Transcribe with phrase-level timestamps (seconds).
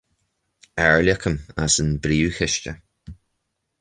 [0.77, 2.81] Airleacain as an bPríomh-Chiste.